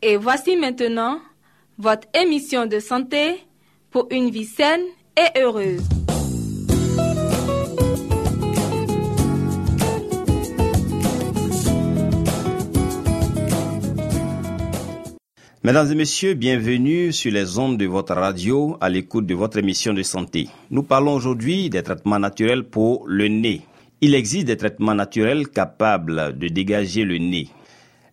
[0.00, 1.20] Et voici maintenant
[1.76, 3.34] votre émission de santé
[3.90, 4.82] pour une vie saine
[5.16, 5.82] et heureuse.
[15.64, 19.92] Mesdames et messieurs, bienvenue sur les ondes de votre radio à l'écoute de votre émission
[19.92, 20.48] de santé.
[20.70, 23.62] Nous parlons aujourd'hui des traitements naturels pour le nez.
[24.00, 27.48] Il existe des traitements naturels capables de dégager le nez,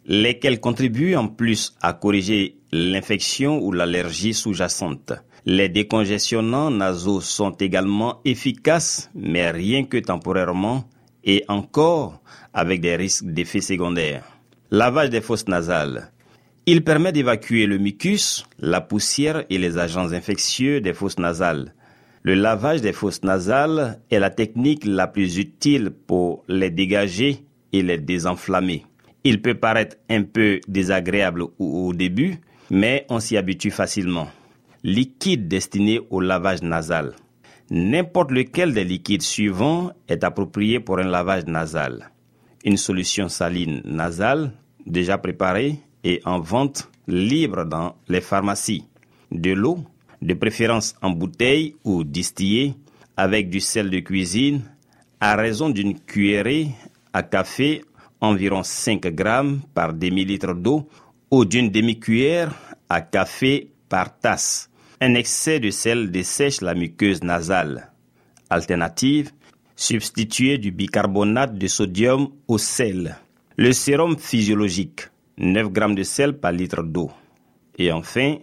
[0.05, 5.13] lesquels contribuent en plus à corriger l'infection ou l'allergie sous-jacente.
[5.45, 10.89] Les décongestionnants nasaux sont également efficaces, mais rien que temporairement
[11.23, 12.21] et encore
[12.53, 14.25] avec des risques d'effets secondaires.
[14.71, 16.11] Lavage des fosses nasales.
[16.65, 21.75] Il permet d'évacuer le mucus, la poussière et les agents infectieux des fosses nasales.
[22.23, 27.83] Le lavage des fosses nasales est la technique la plus utile pour les dégager et
[27.83, 28.83] les désenflammer.
[29.27, 32.37] Il peut paraître un peu désagréable au, début,
[32.69, 34.27] mais on s'y habitue facilement.
[34.83, 37.15] Liquide destiné au lavage nasal.
[37.71, 42.11] N'importe lequel des liquides suivants est approprié pour un lavage nasal.
[42.63, 44.51] Une solution saline nasale
[44.85, 48.85] déjà préparée et en vente libre dans les pharmacies.
[49.31, 49.79] De l'eau,
[50.21, 52.75] de préférence en bouteille ou distillée,
[53.17, 54.61] avec du sel de cuisine,
[55.19, 56.67] à raison d'une cuillerée
[57.11, 57.81] à café,
[58.21, 60.87] environ 5 grammes par demi-litre d'eau,
[61.31, 62.53] ou d'une demi-cuillère
[62.89, 64.69] à café par tasse.
[65.01, 67.91] Un excès de sel dessèche la muqueuse nasale.
[68.49, 69.31] Alternative,
[69.75, 73.17] substituer du bicarbonate de sodium au sel.
[73.57, 77.11] Le sérum physiologique, 9 grammes de sel par litre d'eau.
[77.77, 78.37] Et enfin,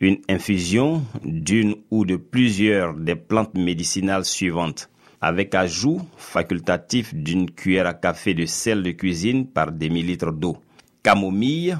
[0.00, 4.88] une infusion d'une ou de plusieurs des plantes médicinales suivantes,
[5.20, 10.58] avec ajout facultatif d'une cuillère à café de sel de cuisine par demi-litre d'eau.
[11.02, 11.78] Camomille,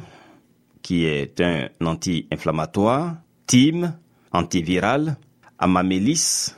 [0.82, 3.16] qui est un anti-inflammatoire,
[3.47, 3.94] thym,
[4.32, 5.16] antiviral,
[5.59, 6.54] amamélis,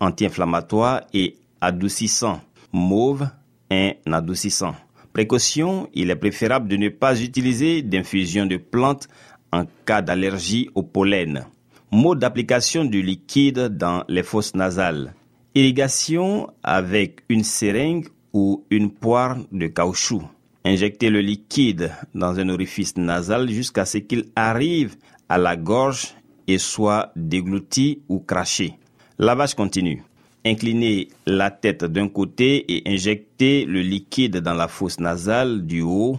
[0.00, 2.40] anti-inflammatoire et adoucissant,
[2.72, 3.28] mauve,
[3.70, 4.74] un adoucissant.
[5.12, 9.08] Précaution, il est préférable de ne pas utiliser d'infusion de plantes
[9.52, 11.46] en cas d'allergie au pollen.
[11.92, 15.14] Mode d'application du liquide dans les fosses nasales.
[15.56, 20.22] Irrigation avec une seringue ou une poire de caoutchouc.
[20.64, 24.96] Injectez le liquide dans un orifice nasal jusqu'à ce qu'il arrive
[25.28, 26.16] à la gorge
[26.48, 28.74] et soit déglouti ou craché.
[29.20, 30.02] Lavage continu.
[30.44, 36.18] Inclinez la tête d'un côté et injectez le liquide dans la fosse nasale du haut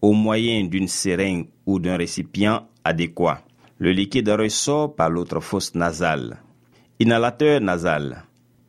[0.00, 3.42] au moyen d'une seringue ou d'un récipient adéquat.
[3.78, 6.36] Le liquide ressort par l'autre fosse nasale.
[7.00, 8.25] Inhalateur nasal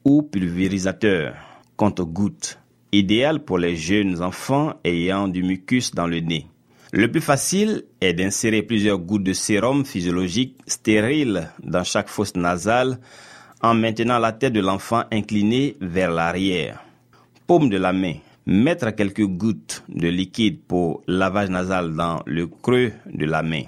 [0.08, 1.36] ou pulvérisateur
[1.76, 2.60] compte-gouttes,
[2.94, 6.48] idéal pour les jeunes enfants ayant du mucus dans le nez.
[6.94, 13.00] Le plus facile est d'insérer plusieurs gouttes de sérum physiologique stérile dans chaque fosse nasale
[13.62, 16.82] en maintenant la tête de l'enfant inclinée vers l'arrière.
[17.46, 18.14] Paume de la main.
[18.46, 23.64] Mettre quelques gouttes de liquide pour lavage nasal dans le creux de la main.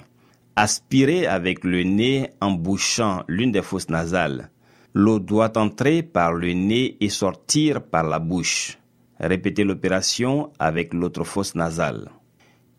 [0.56, 4.48] Aspirer avec le nez en bouchant l'une des fosses nasales.
[4.92, 8.78] L'eau doit entrer par le nez et sortir par la bouche.
[9.20, 12.10] Répétez l'opération avec l'autre fosse nasale.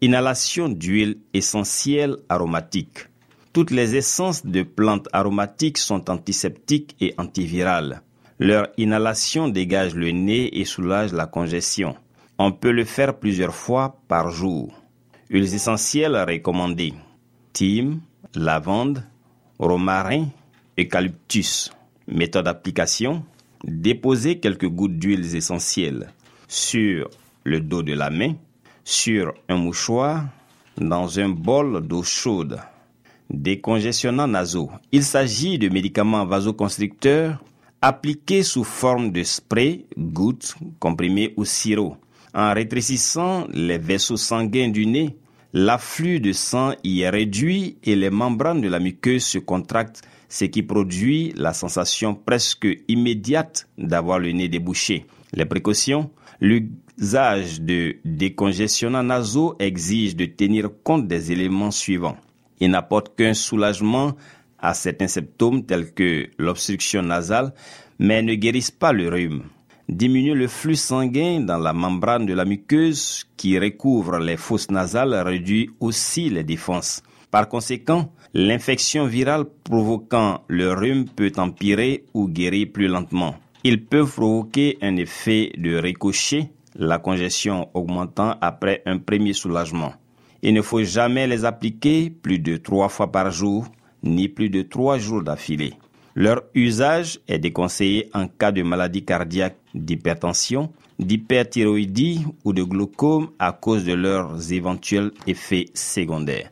[0.02, 3.08] Inhalation d'huile essentielle aromatique.
[3.54, 8.02] Toutes les essences de plantes aromatiques sont antiseptiques et antivirales.
[8.40, 11.96] Leur inhalation dégage le nez et soulage la congestion.
[12.40, 14.74] On peut le faire plusieurs fois par jour.
[15.30, 16.94] Huiles essentielles recommandées.
[17.54, 18.00] Thym,
[18.34, 19.04] lavande,
[19.60, 20.26] romarin,
[20.80, 21.72] eucalyptus.
[22.12, 23.24] Méthode d'application.
[23.64, 26.12] Déposez quelques gouttes d'huiles essentielles
[26.48, 27.10] sur
[27.46, 28.34] le dos de la main,
[28.84, 30.26] sur un mouchoir,
[30.78, 32.60] dans un bol d'eau chaude.
[33.30, 34.70] Décongestionnants nasaux.
[34.92, 37.42] Il s'agit de médicaments vasoconstricteurs
[37.82, 41.96] appliqués sous forme de spray, gouttes, comprimés ou sirop.
[42.34, 45.18] En rétrécissant les vaisseaux sanguins du nez,
[45.54, 50.02] l'afflux de sang y est réduit et les membranes de la muqueuse se contractent,
[50.32, 55.06] ce qui produit la sensation presque immédiate d'avoir le nez débouché.
[55.34, 62.18] Les précautions L'usage de décongestionnants nasaux exige de tenir compte des éléments suivants.
[62.62, 64.14] Il n'apporte qu'un soulagement
[64.58, 67.54] à certains symptômes tels que l'obstruction nasale,
[68.00, 69.44] mais ne guérissent pas le rhume.
[69.90, 75.14] Diminuer le flux sanguin dans la membrane de la muqueuse qui recouvre les fosses nasales
[75.14, 77.04] réduit aussi les défenses.
[77.32, 83.36] Par conséquent, l'infection virale provoquant le rhume peut empirer ou guérir plus lentement.
[83.64, 89.94] Ils peuvent provoquer un effet de ricochet, la congestion augmentant après un premier soulagement.
[90.42, 93.66] Il ne faut jamais les appliquer plus de trois fois par jour,
[94.04, 95.74] ni plus de trois jours d'affilée.
[96.16, 103.54] Leur usage est déconseillé en cas de maladie cardiaque, d'hypertension, d'hyperthyroïdie ou de glaucome à
[103.54, 106.50] cause de leurs éventuels effets secondaires.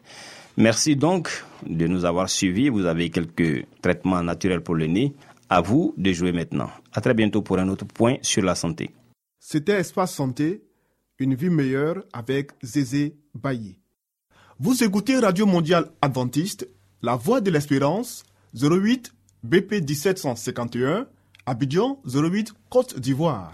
[0.59, 1.29] Merci donc
[1.65, 2.67] de nous avoir suivis.
[2.67, 5.15] Vous avez quelques traitements naturels pour le nez.
[5.47, 6.69] À vous de jouer maintenant.
[6.91, 8.91] À très bientôt pour un autre point sur la santé.
[9.39, 10.61] C'était Espace Santé,
[11.17, 13.79] une vie meilleure avec Zézé Bailly.
[14.59, 16.67] Vous écoutez Radio Mondiale Adventiste,
[17.01, 19.13] La Voix de l'Espérance, 08
[19.43, 21.07] BP 1751,
[21.45, 23.53] Abidjan 08 Côte d'Ivoire.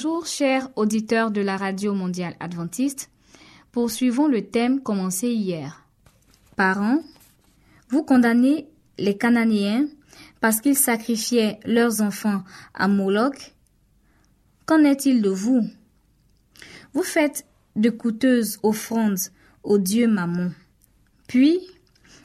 [0.00, 3.10] Bonjour chers auditeurs de la Radio mondiale adventiste.
[3.72, 5.84] Poursuivons le thème commencé hier.
[6.54, 7.02] Parents,
[7.88, 9.88] vous condamnez les Cananéens
[10.40, 13.56] parce qu'ils sacrifiaient leurs enfants à Moloch.
[14.66, 15.68] Qu'en est-il de vous?
[16.92, 19.18] Vous faites de coûteuses offrandes
[19.64, 20.52] au dieu Mammon.
[21.26, 21.58] Puis,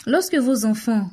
[0.05, 1.09] lorsque vos enfants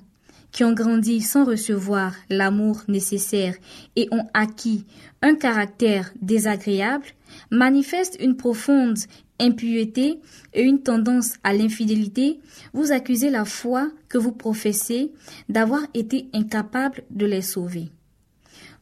[0.53, 3.55] qui ont grandi sans recevoir l'amour nécessaire
[3.97, 4.85] et ont acquis
[5.23, 7.07] un caractère désagréable,
[7.51, 8.99] manifestent une profonde
[9.41, 10.21] impureté
[10.53, 12.41] et une tendance à l'infidélité,
[12.73, 15.13] vous accusez la foi que vous professez
[15.49, 17.91] d'avoir été incapable de les sauver.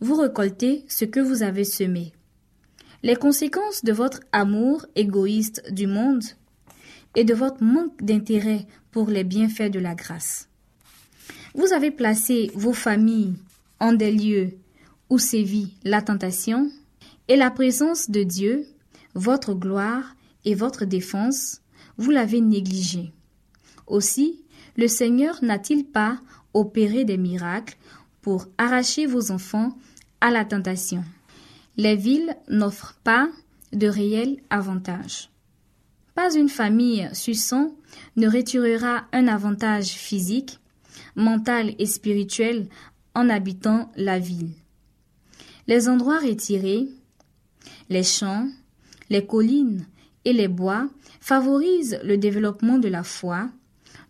[0.00, 2.12] Vous récoltez ce que vous avez semé.
[3.03, 6.25] Les conséquences de votre amour égoïste du monde
[7.14, 10.49] et de votre manque d'intérêt pour les bienfaits de la grâce.
[11.55, 13.35] Vous avez placé vos familles
[13.81, 14.59] en des lieux
[15.11, 16.71] où sévit la tentation
[17.29, 18.67] et la présence de Dieu,
[19.15, 20.14] votre gloire
[20.45, 21.61] et votre défense,
[21.97, 23.12] vous l'avez négligé.
[23.87, 24.40] Aussi,
[24.76, 26.21] le Seigneur n'a-t-il pas
[26.55, 27.76] opéré des miracles
[28.21, 29.76] pour arracher vos enfants
[30.21, 31.05] à la tentation
[31.76, 33.28] Les villes n'offrent pas
[33.73, 35.31] de réels avantages.
[36.14, 37.75] Pas une famille suçant
[38.17, 40.59] ne retirera un avantage physique
[41.17, 42.69] mental et spirituel
[43.15, 44.53] en habitant la ville.
[45.67, 46.88] Les endroits retirés,
[47.88, 48.49] les champs,
[49.11, 49.87] les collines
[50.25, 50.88] et les bois
[51.21, 53.50] favorisent le développement de la foi,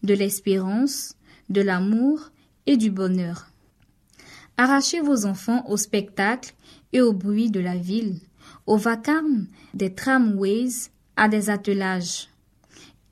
[0.02, 1.16] de l'espérance,
[1.48, 2.30] de l'amour
[2.66, 3.48] et du bonheur.
[4.56, 6.54] Arrachez vos enfants au spectacle
[6.92, 8.20] et au bruit de la ville,
[8.66, 12.28] au vacarme des tramways, à des attelages,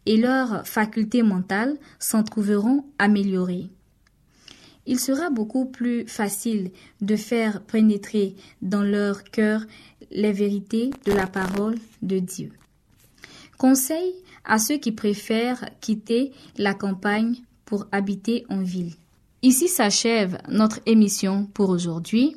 [0.07, 3.71] et leurs facultés mentales s'en trouveront améliorées
[4.87, 9.63] il sera beaucoup plus facile de faire pénétrer dans leur cœur
[10.11, 12.53] les vérités de la parole de Dieu.
[13.59, 14.15] Conseil
[14.45, 18.93] à ceux qui préfèrent quitter la campagne pour habiter en ville.
[19.43, 22.37] Ici s'achève notre émission pour aujourd'hui.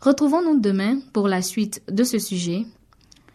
[0.00, 2.64] Retrouvons-nous demain pour la suite de ce sujet.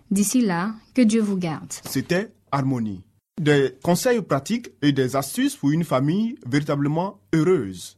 [0.10, 1.72] D'ici là, que Dieu vous garde.
[1.86, 3.04] C'était Harmonie.
[3.40, 7.98] Des conseils pratiques et des astuces pour une famille véritablement heureuse.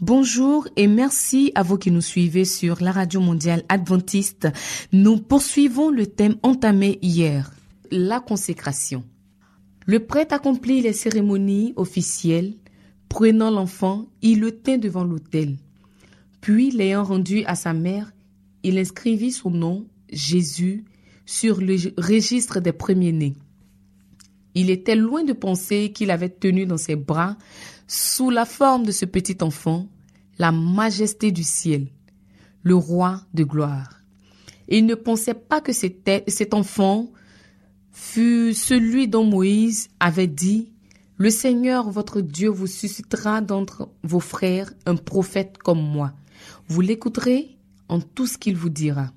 [0.00, 4.48] Bonjour et merci à vous qui nous suivez sur la radio mondiale adventiste.
[4.92, 7.52] Nous poursuivons le thème entamé hier,
[7.90, 9.04] la consécration.
[9.84, 12.54] Le prêtre accomplit les cérémonies officielles.
[13.10, 15.56] Prenant l'enfant, il le tint devant l'autel.
[16.40, 18.10] Puis, l'ayant rendu à sa mère,
[18.62, 20.86] il inscrivit son nom, Jésus,
[21.26, 23.34] sur le registre des premiers-nés.
[24.54, 27.36] Il était loin de penser qu'il avait tenu dans ses bras,
[27.92, 29.88] sous la forme de ce petit enfant,
[30.38, 31.88] la majesté du ciel,
[32.62, 34.00] le roi de gloire.
[34.68, 37.10] Il ne pensait pas que cet enfant
[37.90, 40.70] fut celui dont Moïse avait dit,
[41.16, 46.12] Le Seigneur votre Dieu vous suscitera d'entre vos frères un prophète comme moi.
[46.68, 49.12] Vous l'écouterez en tout ce qu'il vous dira.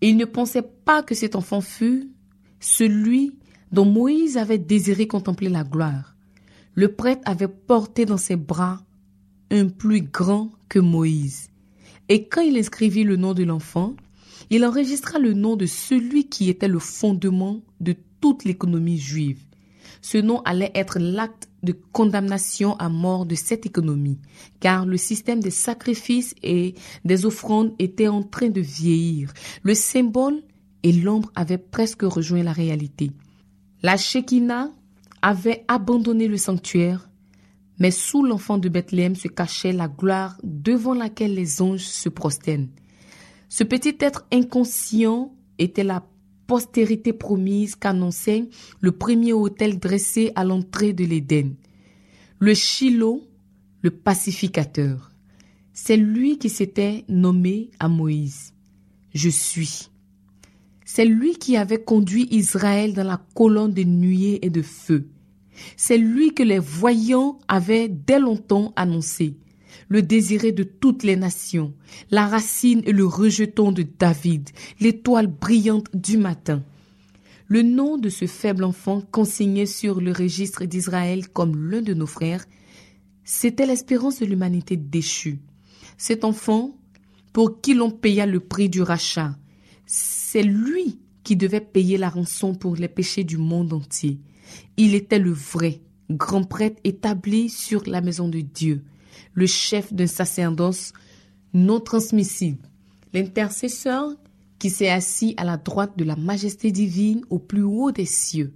[0.00, 2.12] il ne pensait pas que cet enfant fût
[2.60, 3.36] celui
[3.72, 6.15] dont Moïse avait désiré contempler la gloire.
[6.76, 8.82] Le prêtre avait porté dans ses bras
[9.50, 11.48] un plus grand que Moïse.
[12.10, 13.96] Et quand il inscrivit le nom de l'enfant,
[14.50, 19.40] il enregistra le nom de celui qui était le fondement de toute l'économie juive.
[20.02, 24.20] Ce nom allait être l'acte de condamnation à mort de cette économie,
[24.60, 26.74] car le système des sacrifices et
[27.06, 29.32] des offrandes était en train de vieillir.
[29.62, 30.42] Le symbole
[30.82, 33.12] et l'ombre avaient presque rejoint la réalité.
[33.82, 34.70] La Shekinah
[35.26, 37.08] avait abandonné le sanctuaire
[37.78, 42.70] mais sous l'enfant de Bethléem se cachait la gloire devant laquelle les anges se prosternent.
[43.48, 46.06] Ce petit être inconscient était la
[46.46, 48.48] postérité promise qu'annonçait
[48.80, 51.54] le premier autel dressé à l'entrée de l'Éden.
[52.38, 53.22] Le Shiloh,
[53.82, 55.10] le pacificateur.
[55.72, 58.54] C'est lui qui s'était nommé à Moïse.
[59.14, 59.90] Je suis.
[60.84, 65.08] C'est lui qui avait conduit Israël dans la colonne de nuée et de feu.
[65.76, 69.36] C'est lui que les voyants avaient dès longtemps annoncé,
[69.88, 71.74] le désiré de toutes les nations,
[72.10, 76.62] la racine et le rejeton de David, l'étoile brillante du matin.
[77.48, 82.06] Le nom de ce faible enfant consigné sur le registre d'Israël comme l'un de nos
[82.06, 82.44] frères,
[83.24, 85.40] c'était l'espérance de l'humanité déchue.
[85.96, 86.76] Cet enfant,
[87.32, 89.36] pour qui l'on paya le prix du rachat,
[89.86, 94.20] c'est lui qui devait payer la rançon pour les péchés du monde entier.
[94.76, 98.84] Il était le vrai grand prêtre établi sur la maison de Dieu,
[99.34, 100.92] le chef d'un sacerdoce
[101.52, 102.62] non transmissible,
[103.12, 104.12] l'intercesseur
[104.58, 108.52] qui s'est assis à la droite de la majesté divine au plus haut des cieux.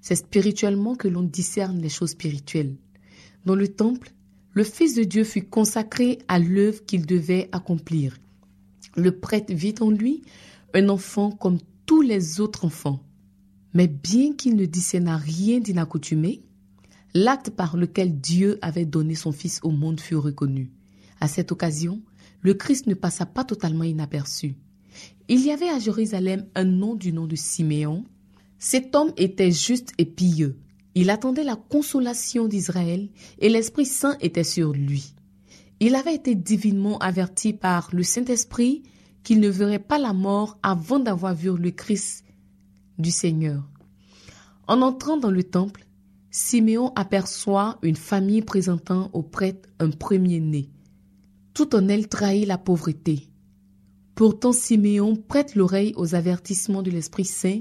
[0.00, 2.76] C'est spirituellement que l'on discerne les choses spirituelles.
[3.44, 4.12] Dans le temple,
[4.52, 8.16] le Fils de Dieu fut consacré à l'œuvre qu'il devait accomplir.
[8.96, 10.22] Le prêtre vit en lui
[10.74, 13.00] un enfant comme tous les autres enfants.
[13.74, 16.42] Mais bien qu'il ne discerna rien d'inaccoutumé,
[17.14, 20.70] l'acte par lequel Dieu avait donné son Fils au monde fut reconnu.
[21.20, 22.00] À cette occasion,
[22.40, 24.54] le Christ ne passa pas totalement inaperçu.
[25.28, 28.04] Il y avait à Jérusalem un nom du nom de Siméon.
[28.58, 30.58] Cet homme était juste et pieux.
[30.94, 33.08] Il attendait la consolation d'Israël
[33.38, 35.14] et l'Esprit Saint était sur lui.
[35.80, 38.82] Il avait été divinement averti par le Saint-Esprit
[39.22, 42.24] qu'il ne verrait pas la mort avant d'avoir vu le Christ
[42.98, 43.62] du Seigneur.
[44.66, 45.86] En entrant dans le temple,
[46.30, 50.68] Siméon aperçoit une famille présentant au prêtre un premier-né.
[51.54, 53.28] Tout en elle trahit la pauvreté.
[54.14, 57.60] Pourtant Siméon prête l'oreille aux avertissements de l'Esprit Saint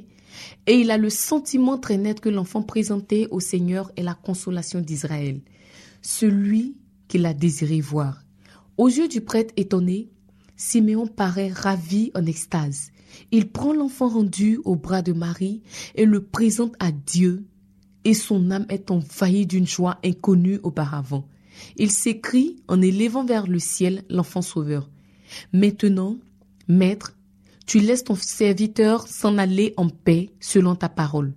[0.65, 4.81] et il a le sentiment très net que l'enfant présenté au Seigneur est la consolation
[4.81, 5.41] d'Israël,
[6.01, 6.75] celui
[7.07, 8.23] qu'il a désiré voir.
[8.77, 10.09] Aux yeux du prêtre étonné,
[10.55, 12.91] Siméon paraît ravi en extase.
[13.31, 15.61] Il prend l'enfant rendu au bras de Marie
[15.95, 17.45] et le présente à Dieu,
[18.03, 21.27] et son âme est envahie d'une joie inconnue auparavant.
[21.75, 24.89] Il s'écrie en élevant vers le ciel l'enfant sauveur.
[25.53, 26.17] Maintenant,
[26.67, 27.17] Maître,
[27.65, 31.33] tu laisses ton serviteur s'en aller en paix selon ta parole,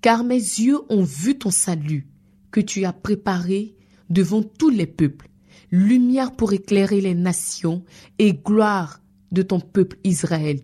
[0.00, 2.08] car mes yeux ont vu ton salut,
[2.50, 3.74] que tu as préparé
[4.08, 5.28] devant tous les peuples,
[5.70, 7.84] lumière pour éclairer les nations
[8.18, 9.00] et gloire
[9.32, 10.60] de ton peuple Israël.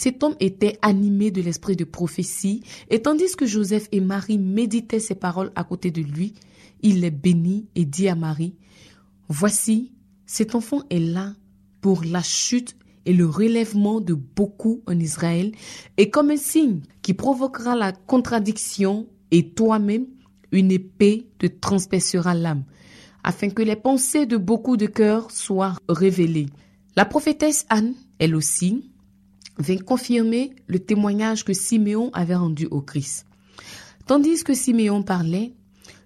[0.00, 4.98] Cet homme était animé de l'esprit de prophétie, et tandis que Joseph et Marie méditaient
[4.98, 6.32] ces paroles à côté de lui,
[6.80, 8.54] il les bénit et dit à Marie,
[9.28, 9.92] Voici,
[10.24, 11.34] cet enfant est là
[11.82, 15.52] pour la chute et le relèvement de beaucoup en Israël,
[15.98, 20.06] et comme un signe qui provoquera la contradiction, et toi-même,
[20.50, 22.64] une épée te transpercera l'âme,
[23.22, 26.48] afin que les pensées de beaucoup de cœurs soient révélées.
[26.96, 28.89] La prophétesse Anne, elle aussi,
[29.60, 33.26] vint confirmer le témoignage que Siméon avait rendu au Christ.
[34.06, 35.52] Tandis que Siméon parlait,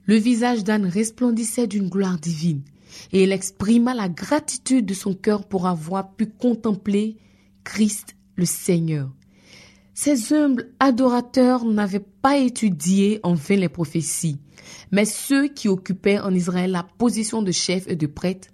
[0.06, 2.62] le visage d'Anne resplendissait d'une gloire divine,
[3.12, 7.16] et elle exprima la gratitude de son cœur pour avoir pu contempler
[7.64, 9.10] Christ le Seigneur.
[9.94, 14.38] Ces humbles adorateurs n'avaient pas étudié en vain les prophéties,
[14.90, 18.48] mais ceux qui occupaient en Israël la position de chef et de prêtre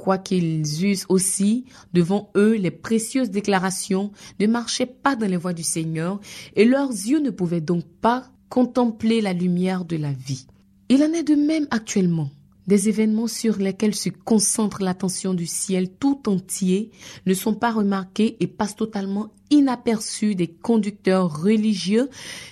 [0.00, 5.62] quoiqu'ils eussent aussi devant eux les précieuses déclarations, ne marchaient pas dans les voies du
[5.62, 6.20] Seigneur,
[6.56, 10.46] et leurs yeux ne pouvaient donc pas contempler la lumière de la vie.
[10.88, 12.30] Il en est de même actuellement.
[12.66, 16.90] Des événements sur lesquels se concentre l'attention du ciel tout entier
[17.26, 22.08] ne sont pas remarqués et passent totalement inaperçus des conducteurs religieux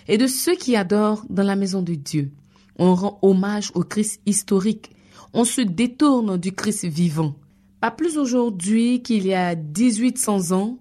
[0.07, 2.31] et de ceux qui adorent dans la maison de Dieu.
[2.79, 4.91] On rend hommage au Christ historique,
[5.33, 7.35] on se détourne du Christ vivant.
[7.81, 10.79] Pas plus aujourd'hui qu'il y a 1800 ans,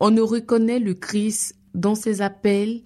[0.00, 2.82] on ne reconnaît le Christ dans ses appels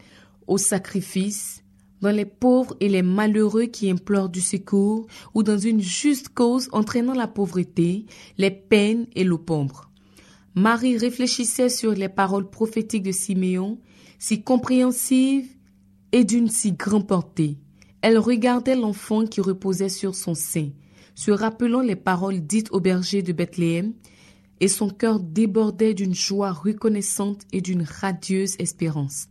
[0.47, 1.63] au sacrifice,
[2.03, 6.69] dans les pauvres et les malheureux qui implorent du secours, ou dans une juste cause
[6.73, 8.05] entraînant la pauvreté,
[8.37, 9.91] les peines et l'opombre.
[10.55, 13.79] Marie réfléchissait sur les paroles prophétiques de Siméon,
[14.19, 15.49] si compréhensives
[16.13, 17.59] et d'une si grande portée.
[18.03, 20.69] Elle regardait l'enfant qui reposait sur son sein,
[21.15, 23.93] se rappelant les paroles dites au berger de Bethléem,
[24.61, 29.29] et son cœur débordait d'une joie reconnaissante et d'une radieuse espérance.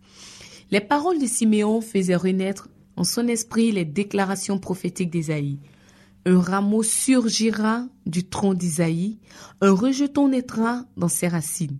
[0.72, 5.60] Les paroles de Siméon faisaient renaître en son esprit les déclarations prophétiques d'Ésaïe.
[6.26, 9.18] Un rameau surgira du tronc d'Isaïe,
[9.62, 11.78] un rejeton naîtra dans ses racines.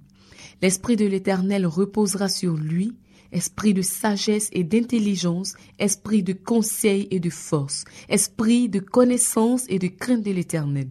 [0.62, 2.96] L'Esprit de l'Éternel reposera sur lui,
[3.34, 9.80] esprit de sagesse et d'intelligence, esprit de conseil et de force, esprit de connaissance et
[9.80, 10.88] de crainte de l'Éternel.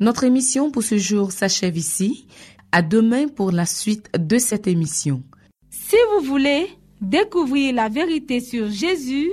[0.00, 2.26] Notre émission pour ce jour s'achève ici.
[2.72, 5.22] À demain pour la suite de cette émission.
[5.70, 6.66] Si vous voulez
[7.02, 9.30] découvrir la vérité sur Jésus,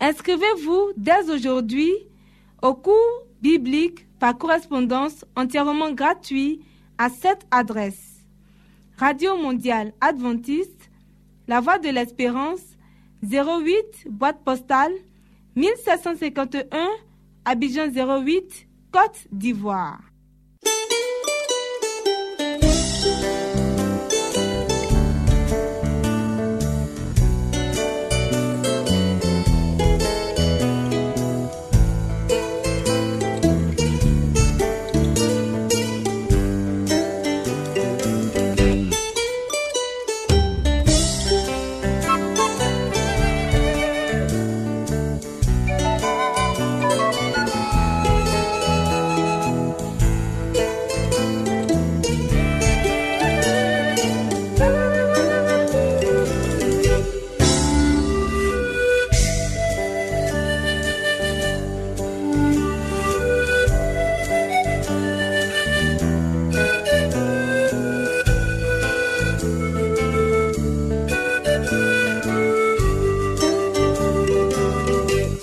[0.00, 1.92] inscrivez-vous dès aujourd'hui
[2.60, 6.60] au cours biblique par correspondance entièrement gratuit
[6.98, 8.24] à cette adresse.
[8.96, 10.77] Radio Mondiale Adventiste,
[11.48, 12.60] La Voix de l'Espérance,
[13.22, 14.92] 08 boîte postale
[15.56, 16.88] 1751
[17.46, 20.07] Abidjan 08 Côte d'Ivoire.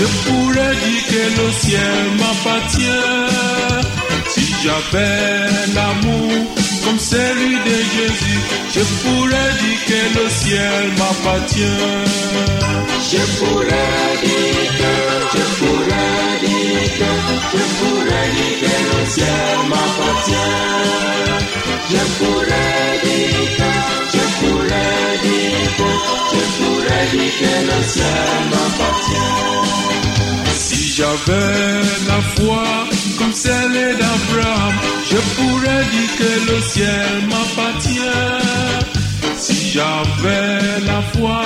[0.00, 3.08] Je pourrais dire que le ciel m'appartient.
[4.32, 6.32] Si j'avais l'amour
[6.84, 8.40] comme celui de Jésus,
[8.74, 11.82] je pourrais dire que le ciel m'appartient.
[13.12, 14.94] Je pourrais dire que,
[15.34, 17.10] je pourrais dire que,
[17.52, 20.60] je pourrais dire que le ciel m'appartient.
[21.92, 23.70] Je pourrais dire que,
[24.14, 24.19] je
[27.38, 29.30] le ciel m'appartient.
[30.54, 32.64] Si j'avais la foi
[33.18, 34.74] comme celle d'Abraham,
[35.10, 38.00] je pourrais dire que le ciel m'appartient.
[39.38, 41.42] Si j'avais la foi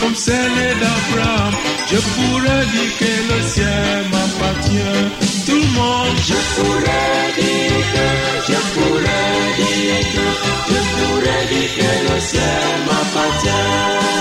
[0.00, 1.54] comme celle d'Abraham,
[1.90, 5.02] je pourrais dire que le ciel m'appartient.
[5.46, 8.06] Tout le monde, je pourrais dire que,
[8.52, 10.26] je pourrais dire que,
[10.70, 14.13] je pourrais dire que le ciel m'appartient.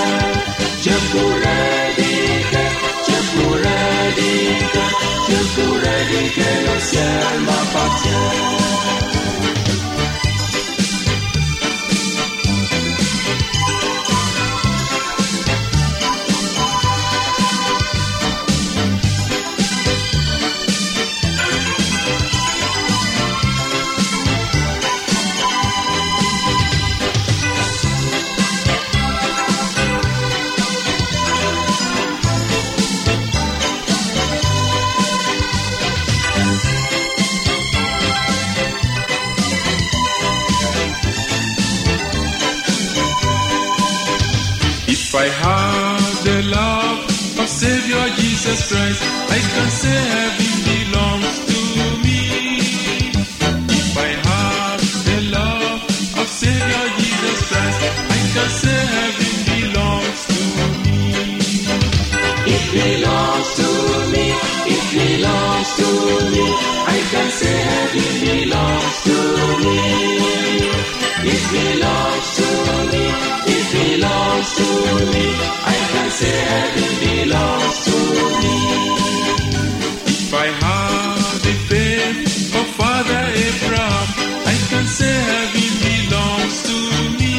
[0.85, 2.63] Je pourrais dire que,
[3.07, 4.67] je pourrais dire
[6.35, 6.43] que,
[75.73, 77.97] I can say heaven belongs to
[78.41, 78.55] me.
[80.23, 84.07] If I have the faith of Father Abraham,
[84.53, 86.75] I can say heaven belongs to
[87.19, 87.35] me.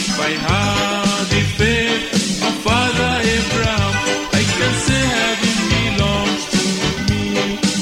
[0.00, 2.06] If I have the faith
[2.48, 3.92] of Father Abraham,
[4.40, 6.62] I can say heaven belongs to
[7.08, 7.24] me.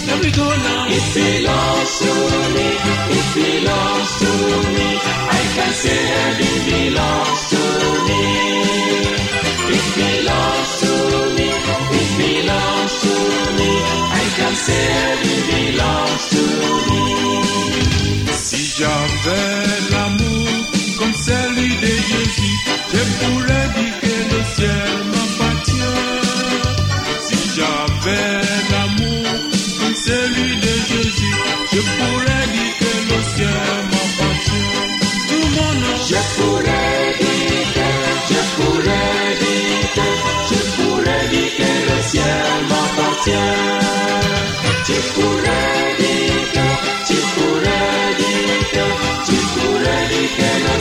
[0.06, 0.96] There we go now.
[0.96, 2.10] It belongs to
[2.54, 2.68] me.
[3.18, 4.30] It belongs to
[4.76, 4.88] me.
[5.38, 7.60] I can say heaven belongs to me.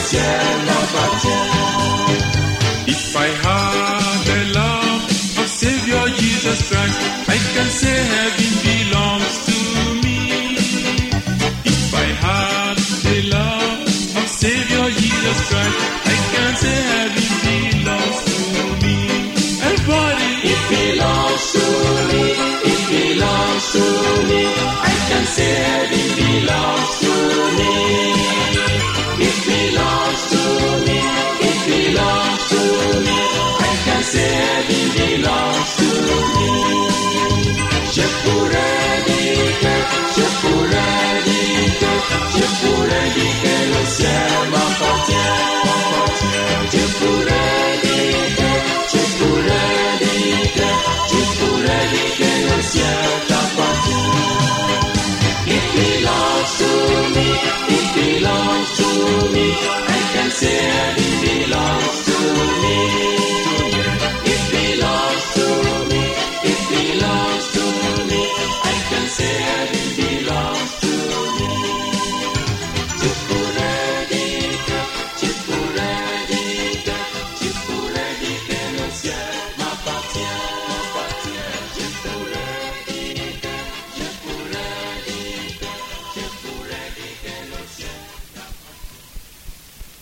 [0.10, 1.09] cielo